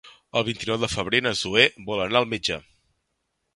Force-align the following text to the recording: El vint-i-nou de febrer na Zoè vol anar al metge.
El 0.39 0.45
vint-i-nou 0.45 0.79
de 0.83 0.89
febrer 0.93 1.19
na 1.27 1.35
Zoè 1.43 1.67
vol 1.91 2.03
anar 2.07 2.19
al 2.25 2.29
metge. 2.35 2.61